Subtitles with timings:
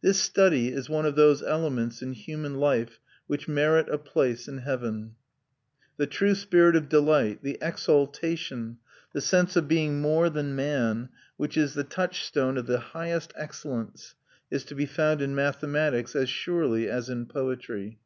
[0.00, 4.58] This study is one of "those elements in human life which merit a place in
[4.58, 5.14] heaven."
[5.96, 8.78] "The true spirit of delight, the exaltation,
[9.12, 14.16] the sense of being more than man, which is the touchstone of the highest excellence,
[14.50, 18.00] is to be found in mathematics as surely as in poetry."